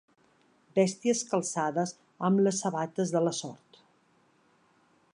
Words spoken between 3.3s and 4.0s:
sort.